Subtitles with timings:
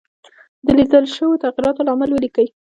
[0.65, 2.47] د لیدل شوو تغیراتو لامل ولیکئ.